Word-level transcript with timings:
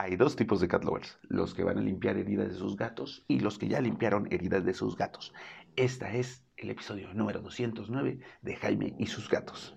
Hay 0.00 0.14
dos 0.14 0.36
tipos 0.36 0.60
de 0.60 0.68
cat 0.68 0.84
lovers, 0.84 1.18
los 1.22 1.54
que 1.54 1.64
van 1.64 1.76
a 1.76 1.80
limpiar 1.80 2.16
heridas 2.16 2.46
de 2.50 2.54
sus 2.54 2.76
gatos 2.76 3.24
y 3.26 3.40
los 3.40 3.58
que 3.58 3.66
ya 3.66 3.80
limpiaron 3.80 4.28
heridas 4.30 4.64
de 4.64 4.72
sus 4.72 4.96
gatos. 4.96 5.34
Este 5.74 6.20
es 6.20 6.44
el 6.56 6.70
episodio 6.70 7.12
número 7.14 7.40
209 7.40 8.20
de 8.40 8.56
Jaime 8.56 8.94
y 8.96 9.06
sus 9.06 9.28
gatos. 9.28 9.76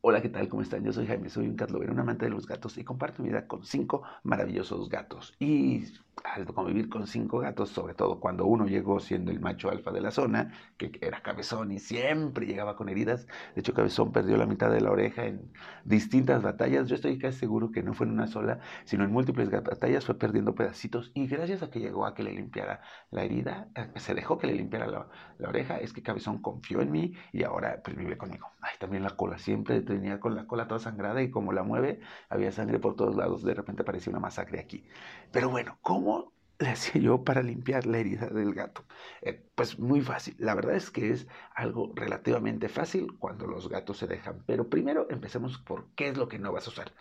Hola, 0.00 0.20
¿qué 0.20 0.30
tal? 0.30 0.48
¿Cómo 0.48 0.62
están? 0.62 0.82
Yo 0.82 0.92
soy 0.92 1.06
Jaime, 1.06 1.30
soy 1.30 1.46
un 1.46 1.54
cat 1.54 1.70
lover, 1.70 1.92
un 1.92 2.00
amante 2.00 2.24
de 2.24 2.32
los 2.32 2.48
gatos 2.48 2.76
y 2.76 2.82
comparto 2.82 3.22
mi 3.22 3.28
vida 3.28 3.46
con 3.46 3.62
cinco 3.62 4.02
maravillosos 4.24 4.88
gatos. 4.88 5.32
Y 5.38 5.84
al 6.24 6.46
convivir 6.46 6.88
con 6.88 7.06
cinco 7.06 7.38
gatos, 7.38 7.70
sobre 7.70 7.94
todo 7.94 8.20
cuando 8.20 8.46
uno 8.46 8.66
llegó 8.66 9.00
siendo 9.00 9.30
el 9.30 9.40
macho 9.40 9.70
alfa 9.70 9.90
de 9.90 10.00
la 10.00 10.10
zona, 10.10 10.52
que 10.76 10.90
era 11.00 11.22
Cabezón 11.22 11.72
y 11.72 11.78
siempre 11.78 12.46
llegaba 12.46 12.76
con 12.76 12.88
heridas. 12.88 13.26
De 13.54 13.60
hecho, 13.60 13.74
Cabezón 13.74 14.12
perdió 14.12 14.36
la 14.36 14.46
mitad 14.46 14.70
de 14.70 14.80
la 14.80 14.90
oreja 14.90 15.26
en 15.26 15.52
distintas 15.84 16.42
batallas. 16.42 16.88
Yo 16.88 16.94
estoy 16.94 17.18
casi 17.18 17.38
seguro 17.38 17.70
que 17.70 17.82
no 17.82 17.94
fue 17.94 18.06
en 18.06 18.12
una 18.12 18.26
sola, 18.26 18.60
sino 18.84 19.04
en 19.04 19.12
múltiples 19.12 19.50
batallas 19.50 20.04
fue 20.04 20.18
perdiendo 20.18 20.54
pedacitos. 20.54 21.10
Y 21.14 21.26
gracias 21.26 21.62
a 21.62 21.70
que 21.70 21.80
llegó 21.80 22.06
a 22.06 22.14
que 22.14 22.22
le 22.22 22.32
limpiara 22.32 22.80
la 23.10 23.24
herida, 23.24 23.68
se 23.96 24.14
dejó 24.14 24.38
que 24.38 24.46
le 24.46 24.54
limpiara 24.54 24.86
la, 24.86 25.08
oreja, 25.48 25.78
es 25.78 25.92
que 25.92 26.02
Cabezón 26.02 26.42
confió 26.42 26.80
en 26.80 26.90
mí 26.90 27.14
y 27.32 27.44
ahora 27.44 27.80
pues, 27.82 27.96
vive 27.96 28.16
conmigo. 28.16 28.48
Ay, 28.60 28.74
también 28.78 29.02
la 29.02 29.10
cola, 29.10 29.38
siempre 29.38 29.80
tenía 29.80 30.20
con 30.20 30.34
la 30.34 30.46
cola 30.46 30.68
toda 30.68 30.80
sangrada 30.80 31.22
y 31.22 31.30
como 31.30 31.52
la 31.52 31.62
mueve, 31.62 32.00
había 32.28 32.52
sangre 32.52 32.78
por 32.78 32.94
todos 32.94 33.16
lados. 33.16 33.42
De 33.42 33.54
repente 33.54 33.84
parecía 33.84 34.10
una 34.10 34.20
masacre 34.20 34.60
aquí. 34.60 34.84
Pero 35.32 35.48
bueno, 35.48 35.78
¿cómo 35.80 36.09
le 36.58 36.68
hacía 36.68 37.00
yo 37.00 37.24
para 37.24 37.42
limpiar 37.42 37.86
la 37.86 37.98
herida 37.98 38.26
del 38.26 38.54
gato? 38.54 38.84
Eh, 39.22 39.42
pues 39.54 39.78
muy 39.78 40.00
fácil. 40.00 40.34
La 40.38 40.54
verdad 40.54 40.76
es 40.76 40.90
que 40.90 41.10
es 41.10 41.26
algo 41.54 41.92
relativamente 41.94 42.68
fácil 42.68 43.16
cuando 43.18 43.46
los 43.46 43.68
gatos 43.68 43.98
se 43.98 44.06
dejan. 44.06 44.42
Pero 44.46 44.68
primero 44.68 45.06
empecemos 45.10 45.58
por 45.58 45.86
qué 45.94 46.08
es 46.08 46.16
lo 46.16 46.28
que 46.28 46.38
no 46.38 46.52
vas 46.52 46.66
a 46.66 46.70
usar. 46.70 46.92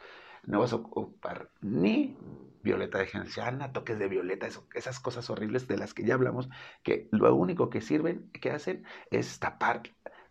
No 0.46 0.60
vas 0.62 0.72
a 0.74 0.78
ocupar 0.78 1.50
ni 1.62 2.18
violeta 2.64 2.98
de 3.00 3.08
genciana, 3.08 3.72
toques 3.74 4.00
de 4.00 4.08
violeta, 4.08 4.48
esas 4.74 5.00
cosas 5.00 5.30
horribles 5.30 5.68
de 5.68 5.78
las 5.78 5.94
que 5.94 6.04
ya 6.04 6.14
hablamos, 6.14 6.50
que 6.84 7.08
lo 7.12 7.34
único 7.36 7.70
que 7.70 7.82
sirven, 7.82 8.30
que 8.32 8.52
hacen, 8.52 8.86
es 9.12 9.40
tapar 9.40 9.84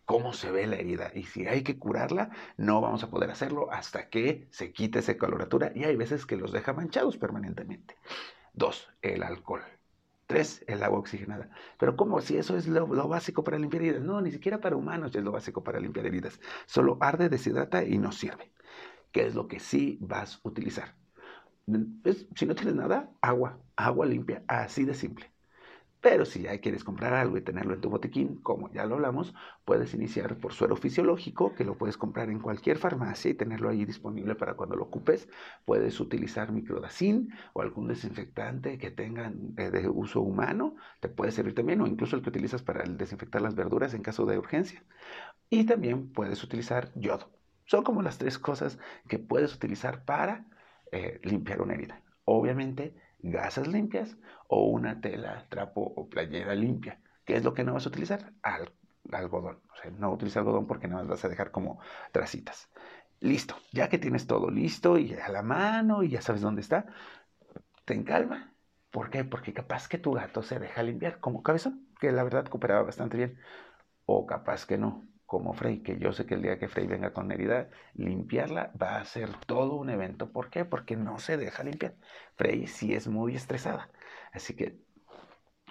cómo 0.05 0.33
se 0.33 0.51
ve 0.51 0.65
la 0.65 0.77
herida. 0.77 1.11
Y 1.13 1.23
si 1.23 1.45
hay 1.45 1.61
que 1.61 1.77
curarla, 1.77 2.31
no 2.57 2.81
vamos 2.81 3.03
a 3.03 3.11
poder 3.11 3.29
hacerlo 3.29 3.71
hasta 3.71 4.09
que 4.09 4.47
se 4.49 4.73
quite 4.73 4.99
esa 4.99 5.17
coloratura. 5.19 5.71
Y 5.75 5.83
hay 5.83 5.95
veces 5.95 6.25
que 6.25 6.35
los 6.35 6.51
deja 6.51 6.73
manchados 6.73 7.17
permanentemente. 7.17 7.95
Dos, 8.59 8.89
el 9.01 9.23
alcohol. 9.23 9.61
Tres, 10.27 10.65
el 10.67 10.83
agua 10.83 10.99
oxigenada. 10.99 11.49
Pero 11.79 11.95
¿cómo? 11.95 12.19
Si 12.19 12.35
eso 12.35 12.57
es 12.57 12.67
lo, 12.67 12.87
básico 13.07 13.41
para 13.41 13.57
limpiar 13.57 13.83
heridas. 13.83 14.03
No, 14.03 14.19
ni 14.19 14.31
siquiera 14.31 14.59
para 14.59 14.75
humanos 14.75 15.15
es 15.15 15.23
lo 15.23 15.31
básico 15.31 15.63
para 15.63 15.79
limpiar 15.79 16.05
heridas. 16.05 16.41
Solo 16.65 16.97
arde, 16.99 17.29
deshidrata 17.29 17.85
y 17.85 17.97
no 17.97 18.11
sirve. 18.11 18.51
¿Qué 19.13 19.25
es 19.25 19.33
lo 19.33 19.47
que 19.47 19.61
sí 19.61 19.97
vas 20.01 20.41
a 20.43 20.49
utilizar? 20.49 20.95
si 22.35 22.45
no 22.45 22.55
tienes 22.55 22.75
nada, 22.75 23.09
agua. 23.21 23.61
Agua 23.77 24.05
limpia. 24.05 24.43
Así 24.47 24.83
de 24.83 24.93
simple. 24.93 25.31
Pero 26.01 26.23
si 26.23 26.43
ya 26.43 26.57
quieres 26.59 26.85
comprar 26.85 27.13
algo 27.13 27.37
y 27.37 27.41
tenerlo 27.41 27.73
en 27.73 27.81
tu 27.81 27.89
botiquín, 27.89 28.37
como 28.37 28.71
ya 28.71 28.85
lo 28.85 28.95
hablamos, 28.95 29.33
puedes 29.65 29.93
iniciar 29.93 30.37
por 30.37 30.53
suero 30.53 30.77
fisiológico, 30.77 31.53
que 31.53 31.65
lo 31.65 31.77
puedes 31.77 31.97
comprar 31.97 32.29
en 32.29 32.39
cualquier 32.39 32.77
farmacia 32.77 33.31
y 33.31 33.33
tenerlo 33.33 33.69
ahí 33.69 33.83
disponible 33.83 34.35
para 34.35 34.53
cuando 34.53 34.77
lo 34.77 34.85
ocupes. 34.85 35.27
Puedes 35.65 35.99
utilizar 35.99 36.53
microdacin 36.53 37.33
o 37.53 37.61
algún 37.61 37.89
desinfectante 37.89 38.77
que 38.77 38.91
tengan 38.91 39.53
eh, 39.57 39.71
de 39.71 39.89
uso 39.89 40.21
humano, 40.21 40.75
te 41.01 41.09
puede 41.09 41.31
servir 41.31 41.53
también, 41.53 41.81
o 41.81 41.87
incluso 41.87 42.15
el 42.15 42.21
que 42.21 42.29
utilizas 42.29 42.63
para 42.63 42.83
desinfectar 42.83 43.41
las 43.41 43.55
verduras 43.55 43.93
en 43.93 44.01
caso 44.01 44.25
de 44.25 44.37
urgencia. 44.37 44.83
Y 45.49 45.65
también 45.65 46.13
puedes 46.13 46.43
utilizar 46.43 46.91
yodo. 46.95 47.29
Son 47.65 47.83
como 47.83 48.01
las 48.01 48.17
tres 48.17 48.39
cosas 48.39 48.79
que 49.07 49.19
puedes 49.19 49.53
utilizar 49.53 50.05
para 50.05 50.45
eh, 50.91 51.19
limpiar 51.23 51.61
una 51.61 51.73
herida. 51.73 52.01
Obviamente, 52.23 52.95
gasas 53.19 53.67
limpias 53.67 54.17
o 54.47 54.65
una 54.65 55.01
tela, 55.01 55.45
trapo 55.49 55.81
o 55.81 56.09
playera 56.09 56.55
limpia. 56.55 57.01
¿Qué 57.25 57.35
es 57.35 57.43
lo 57.43 57.53
que 57.53 57.63
no 57.63 57.73
vas 57.73 57.85
a 57.85 57.89
utilizar? 57.89 58.33
algodón. 59.11 59.61
O 59.73 59.75
sea, 59.81 59.91
no 59.91 60.11
utiliza 60.11 60.39
algodón 60.39 60.67
porque 60.67 60.87
no 60.87 61.03
vas 61.05 61.25
a 61.25 61.29
dejar 61.29 61.51
como 61.51 61.79
tracitas. 62.11 62.69
Listo, 63.19 63.55
ya 63.71 63.89
que 63.89 63.97
tienes 63.97 64.27
todo 64.27 64.49
listo 64.49 64.97
y 64.97 65.13
a 65.13 65.29
la 65.29 65.41
mano 65.41 66.03
y 66.03 66.09
ya 66.09 66.21
sabes 66.21 66.41
dónde 66.41 66.61
está, 66.61 66.85
ten 67.85 68.03
calma. 68.03 68.53
¿Por 68.91 69.09
qué? 69.09 69.23
Porque 69.23 69.53
capaz 69.53 69.87
que 69.87 69.97
tu 69.97 70.13
gato 70.13 70.41
se 70.43 70.59
deja 70.59 70.83
limpiar 70.83 71.19
como 71.19 71.43
cabezón, 71.43 71.87
que 71.99 72.11
la 72.11 72.23
verdad 72.23 72.45
cooperaba 72.45 72.83
bastante 72.83 73.17
bien. 73.17 73.39
O 74.05 74.25
capaz 74.25 74.65
que 74.65 74.77
no 74.77 75.07
como 75.29 75.53
Frey, 75.53 75.83
que 75.83 75.99
yo 75.99 76.11
sé 76.11 76.25
que 76.25 76.33
el 76.33 76.41
día 76.41 76.57
que 76.57 76.67
Frey 76.67 76.87
venga 76.87 77.13
con 77.13 77.31
herida, 77.31 77.69
limpiarla 77.93 78.73
va 78.81 78.97
a 78.97 79.05
ser 79.05 79.29
todo 79.45 79.75
un 79.75 79.91
evento. 79.91 80.31
¿Por 80.31 80.49
qué? 80.49 80.65
Porque 80.65 80.97
no 80.97 81.19
se 81.19 81.37
deja 81.37 81.63
limpiar. 81.63 81.95
Frey 82.35 82.65
sí 82.65 82.95
es 82.95 83.07
muy 83.07 83.35
estresada. 83.35 83.91
Así 84.33 84.55
que 84.55 84.79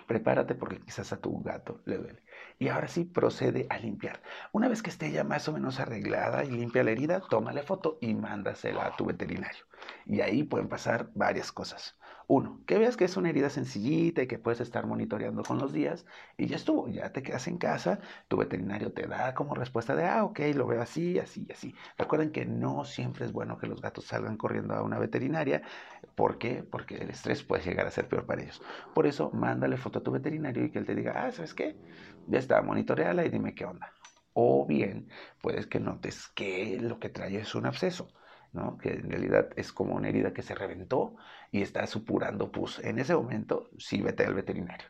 prepárate 0.06 0.54
porque 0.54 0.80
quizás 0.80 1.12
a 1.12 1.20
tu 1.20 1.42
gato 1.42 1.82
le 1.86 1.98
duele. 1.98 2.22
Y 2.60 2.68
ahora 2.68 2.86
sí, 2.86 3.04
procede 3.04 3.66
a 3.68 3.78
limpiar. 3.78 4.22
Una 4.52 4.68
vez 4.68 4.80
que 4.80 4.90
esté 4.90 5.10
ya 5.10 5.24
más 5.24 5.48
o 5.48 5.52
menos 5.52 5.80
arreglada 5.80 6.44
y 6.44 6.50
limpia 6.52 6.84
la 6.84 6.92
herida, 6.92 7.20
tómale 7.28 7.64
foto 7.64 7.98
y 8.00 8.14
mándasela 8.14 8.86
a 8.86 8.96
tu 8.96 9.06
veterinario. 9.06 9.64
Y 10.06 10.20
ahí 10.20 10.44
pueden 10.44 10.68
pasar 10.68 11.10
varias 11.16 11.50
cosas. 11.50 11.97
Uno, 12.30 12.60
que 12.66 12.78
veas 12.78 12.98
que 12.98 13.06
es 13.06 13.16
una 13.16 13.30
herida 13.30 13.48
sencillita 13.48 14.22
y 14.22 14.26
que 14.26 14.38
puedes 14.38 14.60
estar 14.60 14.86
monitoreando 14.86 15.42
con 15.42 15.56
los 15.58 15.72
días 15.72 16.04
y 16.36 16.46
ya 16.46 16.56
estuvo, 16.56 16.86
ya 16.88 17.10
te 17.10 17.22
quedas 17.22 17.48
en 17.48 17.56
casa, 17.56 18.00
tu 18.28 18.36
veterinario 18.36 18.92
te 18.92 19.06
da 19.06 19.34
como 19.34 19.54
respuesta 19.54 19.96
de, 19.96 20.04
ah, 20.04 20.24
ok, 20.24 20.40
lo 20.54 20.66
veo 20.66 20.82
así, 20.82 21.18
así, 21.18 21.46
así. 21.50 21.74
Recuerden 21.96 22.30
que 22.30 22.44
no 22.44 22.84
siempre 22.84 23.24
es 23.24 23.32
bueno 23.32 23.56
que 23.56 23.66
los 23.66 23.80
gatos 23.80 24.04
salgan 24.04 24.36
corriendo 24.36 24.74
a 24.74 24.82
una 24.82 24.98
veterinaria. 24.98 25.62
¿Por 26.14 26.36
qué? 26.36 26.62
Porque 26.62 26.96
el 26.96 27.08
estrés 27.08 27.42
puede 27.44 27.62
llegar 27.62 27.86
a 27.86 27.90
ser 27.90 28.08
peor 28.08 28.26
para 28.26 28.42
ellos. 28.42 28.60
Por 28.94 29.06
eso, 29.06 29.30
mándale 29.32 29.78
foto 29.78 30.00
a 30.00 30.02
tu 30.02 30.10
veterinario 30.12 30.64
y 30.66 30.70
que 30.70 30.80
él 30.80 30.84
te 30.86 30.94
diga, 30.94 31.14
ah, 31.24 31.32
¿sabes 31.32 31.54
qué? 31.54 31.78
Ya 32.26 32.38
está, 32.38 32.60
monitoreala 32.60 33.24
y 33.24 33.30
dime 33.30 33.54
qué 33.54 33.64
onda. 33.64 33.94
O 34.34 34.66
bien, 34.66 35.08
puedes 35.40 35.66
que 35.66 35.80
notes 35.80 36.28
que 36.34 36.78
lo 36.78 36.98
que 37.00 37.08
trae 37.08 37.38
es 37.38 37.54
un 37.54 37.64
absceso 37.64 38.12
que 38.80 38.90
en 38.90 39.10
realidad 39.10 39.50
es 39.56 39.72
como 39.72 39.94
una 39.96 40.08
herida 40.08 40.32
que 40.32 40.42
se 40.42 40.54
reventó 40.54 41.16
y 41.50 41.62
está 41.62 41.86
supurando 41.86 42.50
pus. 42.52 42.78
En 42.80 42.98
ese 42.98 43.14
momento, 43.14 43.70
sí 43.78 44.00
vete 44.02 44.24
al 44.24 44.34
veterinario. 44.34 44.86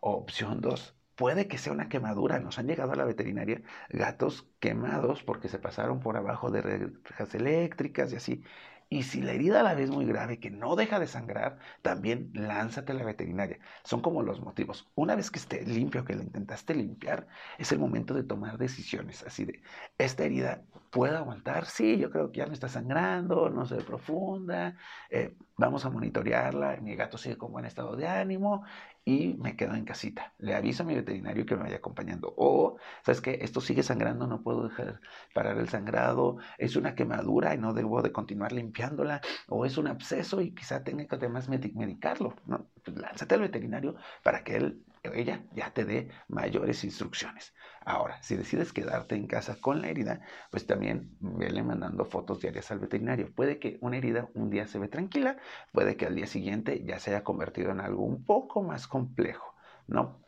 Opción 0.00 0.60
2, 0.60 0.96
puede 1.14 1.48
que 1.48 1.58
sea 1.58 1.72
una 1.72 1.88
quemadura. 1.88 2.38
Nos 2.40 2.58
han 2.58 2.66
llegado 2.66 2.92
a 2.92 2.96
la 2.96 3.04
veterinaria 3.04 3.62
gatos 3.90 4.48
quemados 4.60 5.22
porque 5.22 5.48
se 5.48 5.58
pasaron 5.58 6.00
por 6.00 6.16
abajo 6.16 6.50
de 6.50 6.62
rejas 6.62 7.34
eléctricas 7.34 8.12
y 8.12 8.16
así. 8.16 8.44
Y 8.88 9.02
si 9.04 9.22
la 9.22 9.32
herida 9.32 9.60
a 9.60 9.62
la 9.62 9.74
vez 9.74 9.90
muy 9.90 10.04
grave, 10.06 10.38
que 10.38 10.50
no 10.50 10.76
deja 10.76 10.98
de 11.00 11.06
sangrar, 11.06 11.58
también 11.82 12.30
lánzate 12.34 12.92
a 12.92 12.94
la 12.94 13.04
veterinaria. 13.04 13.58
Son 13.82 14.00
como 14.00 14.22
los 14.22 14.40
motivos. 14.40 14.90
Una 14.94 15.16
vez 15.16 15.30
que 15.30 15.38
esté 15.38 15.64
limpio, 15.64 16.04
que 16.04 16.14
la 16.14 16.22
intentaste 16.22 16.74
limpiar, 16.74 17.26
es 17.58 17.72
el 17.72 17.78
momento 17.78 18.14
de 18.14 18.24
tomar 18.24 18.58
decisiones. 18.58 19.22
Así 19.24 19.44
de, 19.44 19.62
¿esta 19.98 20.24
herida 20.24 20.64
puede 20.94 21.16
aguantar? 21.16 21.66
Sí, 21.66 21.98
yo 21.98 22.08
creo 22.08 22.30
que 22.30 22.38
ya 22.38 22.46
no 22.46 22.52
está 22.52 22.68
sangrando, 22.68 23.50
no 23.50 23.66
se 23.66 23.74
ve 23.74 23.82
profunda. 23.82 24.76
Eh, 25.10 25.36
vamos 25.56 25.84
a 25.84 25.90
monitorearla. 25.90 26.76
Mi 26.80 26.94
gato 26.94 27.18
sigue 27.18 27.36
con 27.36 27.50
buen 27.50 27.64
estado 27.64 27.96
de 27.96 28.06
ánimo 28.06 28.62
y 29.04 29.34
me 29.34 29.56
quedo 29.56 29.74
en 29.74 29.84
casita. 29.84 30.32
Le 30.38 30.54
aviso 30.54 30.82
a 30.82 30.86
mi 30.86 30.94
veterinario 30.94 31.44
que 31.44 31.56
me 31.56 31.64
vaya 31.64 31.76
acompañando. 31.76 32.32
O, 32.36 32.78
¿sabes 33.04 33.20
qué? 33.20 33.38
Esto 33.42 33.60
sigue 33.60 33.82
sangrando, 33.82 34.26
no 34.26 34.42
puedo 34.42 34.68
dejar 34.68 35.00
parar 35.34 35.58
el 35.58 35.68
sangrado. 35.68 36.38
Es 36.58 36.76
una 36.76 36.94
quemadura 36.94 37.54
y 37.54 37.58
no 37.58 37.74
debo 37.74 38.02
de 38.02 38.12
continuar 38.12 38.52
limpiándola. 38.52 39.20
O 39.48 39.66
es 39.66 39.76
un 39.76 39.88
absceso 39.88 40.40
y 40.40 40.54
quizá 40.54 40.84
tenga 40.84 41.06
que 41.06 41.16
además 41.16 41.48
medicarlo. 41.48 42.34
¿no? 42.46 42.66
Pues 42.84 42.96
lánzate 42.96 43.34
al 43.34 43.42
veterinario 43.42 43.96
para 44.22 44.42
que 44.42 44.56
él 44.56 44.84
ella 45.12 45.44
ya 45.52 45.70
te 45.72 45.84
dé 45.84 46.08
mayores 46.28 46.84
instrucciones. 46.84 47.54
Ahora, 47.84 48.22
si 48.22 48.36
decides 48.36 48.72
quedarte 48.72 49.14
en 49.14 49.26
casa 49.26 49.56
con 49.60 49.82
la 49.82 49.88
herida, 49.88 50.22
pues 50.50 50.66
también 50.66 51.16
vele 51.20 51.62
mandando 51.62 52.06
fotos 52.06 52.40
diarias 52.40 52.70
al 52.70 52.78
veterinario. 52.78 53.30
Puede 53.34 53.58
que 53.58 53.76
una 53.82 53.98
herida 53.98 54.30
un 54.32 54.48
día 54.48 54.66
se 54.66 54.78
ve 54.78 54.88
tranquila, 54.88 55.36
puede 55.72 55.96
que 55.96 56.06
al 56.06 56.14
día 56.14 56.26
siguiente 56.26 56.82
ya 56.84 56.98
se 56.98 57.10
haya 57.10 57.24
convertido 57.24 57.72
en 57.72 57.80
algo 57.80 58.04
un 58.04 58.24
poco 58.24 58.62
más 58.62 58.86
complejo, 58.94 59.54
¿no? 59.88 60.20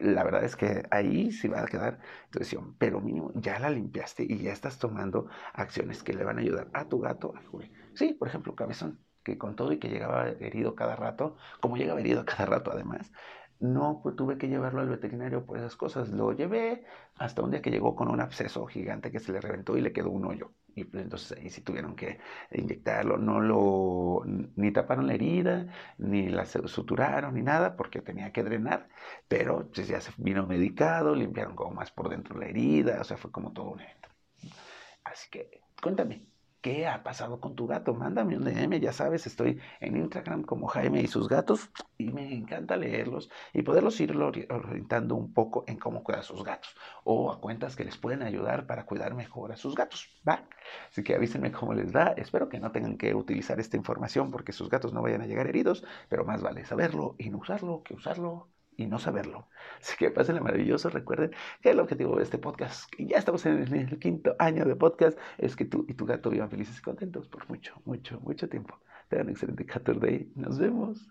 La 0.00 0.22
verdad 0.24 0.44
es 0.44 0.54
que 0.56 0.84
ahí 0.90 1.32
sí 1.32 1.48
va 1.48 1.62
a 1.62 1.66
quedar 1.66 1.98
tu 2.30 2.38
decisión, 2.40 2.76
pero 2.78 3.00
mínimo 3.00 3.30
ya 3.34 3.58
la 3.58 3.70
limpiaste 3.70 4.24
y 4.28 4.38
ya 4.42 4.52
estás 4.52 4.78
tomando 4.78 5.28
acciones 5.54 6.02
que 6.02 6.12
le 6.14 6.24
van 6.24 6.38
a 6.38 6.42
ayudar 6.42 6.68
a 6.74 6.88
tu 6.88 7.00
gato 7.00 7.32
a 7.36 7.42
Sí, 7.94 8.14
por 8.14 8.28
ejemplo, 8.28 8.54
cabezón, 8.54 9.00
que 9.24 9.38
con 9.38 9.56
todo 9.56 9.72
y 9.72 9.78
que 9.78 9.88
llegaba 9.88 10.28
herido 10.28 10.74
cada 10.74 10.96
rato, 10.96 11.36
como 11.60 11.76
llegaba 11.76 12.00
herido 12.00 12.24
cada 12.32 12.46
rato 12.46 12.70
además, 12.72 13.12
no 13.60 14.02
tuve 14.16 14.38
que 14.38 14.48
llevarlo 14.48 14.80
al 14.80 14.88
veterinario 14.88 15.46
por 15.46 15.56
esas 15.58 15.76
cosas. 15.76 16.08
Lo 16.10 16.32
llevé 16.32 16.84
hasta 17.16 17.42
un 17.42 17.50
día 17.52 17.62
que 17.62 17.70
llegó 17.70 17.94
con 17.94 18.08
un 18.08 18.20
absceso 18.20 18.66
gigante 18.66 19.12
que 19.12 19.20
se 19.20 19.32
le 19.32 19.40
reventó 19.40 19.76
y 19.76 19.80
le 19.80 19.92
quedó 19.92 20.10
un 20.10 20.24
hoyo. 20.26 20.52
Y 20.74 20.84
pues, 20.84 21.04
entonces 21.04 21.38
ahí 21.38 21.48
sí 21.50 21.62
tuvieron 21.62 21.94
que 21.94 22.18
inyectarlo. 22.50 23.18
No 23.18 23.40
lo, 23.40 24.24
ni 24.62 24.72
taparon 24.72 25.06
la 25.06 25.14
herida, 25.14 25.66
ni 25.98 26.28
la 26.28 26.46
suturaron, 26.46 27.34
ni 27.34 27.42
nada, 27.42 27.76
porque 27.76 28.00
tenía 28.00 28.32
que 28.32 28.42
drenar. 28.42 28.88
Pero 29.28 29.70
pues, 29.72 29.88
ya 29.88 30.00
se 30.00 30.12
vino 30.18 30.46
medicado, 30.46 31.14
limpiaron 31.14 31.56
como 31.56 31.72
más 31.72 31.90
por 31.90 32.08
dentro 32.08 32.38
la 32.38 32.46
herida. 32.46 33.00
O 33.00 33.04
sea, 33.04 33.16
fue 33.16 33.30
como 33.32 33.52
todo 33.52 33.70
un 33.70 33.80
evento. 33.80 34.08
Así 35.04 35.28
que 35.30 35.60
cuéntame, 35.82 36.26
¿Qué 36.62 36.86
ha 36.86 37.02
pasado 37.02 37.40
con 37.40 37.56
tu 37.56 37.66
gato? 37.66 37.92
Mándame 37.92 38.36
un 38.36 38.44
DM, 38.44 38.78
ya 38.78 38.92
sabes, 38.92 39.26
estoy 39.26 39.60
en 39.80 39.96
Instagram 39.96 40.44
como 40.44 40.68
Jaime 40.68 41.00
y 41.02 41.08
sus 41.08 41.28
gatos 41.28 41.68
y 41.98 42.12
me 42.12 42.32
encanta 42.32 42.76
leerlos 42.76 43.28
y 43.52 43.62
poderlos 43.62 44.00
ir 44.00 44.16
orientando 44.16 45.16
un 45.16 45.34
poco 45.34 45.64
en 45.66 45.76
cómo 45.76 46.04
cuidar 46.04 46.20
a 46.20 46.22
sus 46.22 46.44
gatos 46.44 46.76
o 47.02 47.32
a 47.32 47.40
cuentas 47.40 47.74
que 47.74 47.84
les 47.84 47.98
pueden 47.98 48.22
ayudar 48.22 48.64
para 48.68 48.86
cuidar 48.86 49.14
mejor 49.14 49.50
a 49.50 49.56
sus 49.56 49.74
gatos, 49.74 50.08
¿va? 50.26 50.44
Así 50.88 51.02
que 51.02 51.16
avísenme 51.16 51.50
cómo 51.50 51.74
les 51.74 51.90
da. 51.90 52.14
Espero 52.16 52.48
que 52.48 52.60
no 52.60 52.70
tengan 52.70 52.96
que 52.96 53.12
utilizar 53.12 53.58
esta 53.58 53.76
información 53.76 54.30
porque 54.30 54.52
sus 54.52 54.70
gatos 54.70 54.92
no 54.92 55.02
vayan 55.02 55.22
a 55.22 55.26
llegar 55.26 55.48
heridos, 55.48 55.84
pero 56.08 56.24
más 56.24 56.42
vale 56.42 56.64
saberlo 56.64 57.16
y 57.18 57.30
no 57.30 57.38
usarlo 57.38 57.82
que 57.82 57.94
usarlo 57.94 58.51
y 58.76 58.86
no 58.86 58.98
saberlo. 58.98 59.48
Así 59.80 59.96
que 59.96 60.10
pásenle 60.10 60.40
maravilloso. 60.40 60.90
Recuerden 60.90 61.32
que 61.60 61.70
el 61.70 61.80
objetivo 61.80 62.16
de 62.16 62.22
este 62.22 62.38
podcast, 62.38 62.90
que 62.90 63.06
ya 63.06 63.18
estamos 63.18 63.44
en 63.46 63.74
el 63.74 63.98
quinto 63.98 64.34
año 64.38 64.64
de 64.64 64.76
podcast, 64.76 65.18
es 65.38 65.56
que 65.56 65.64
tú 65.64 65.84
y 65.88 65.94
tu 65.94 66.06
gato 66.06 66.30
vivan 66.30 66.50
felices 66.50 66.78
y 66.78 66.82
contentos 66.82 67.28
por 67.28 67.48
mucho, 67.48 67.80
mucho, 67.84 68.20
mucho 68.20 68.48
tiempo. 68.48 68.78
Tengan 69.08 69.26
un 69.26 69.32
excelente 69.32 69.66
14 69.66 70.00
Day. 70.00 70.32
Nos 70.34 70.58
vemos. 70.58 71.08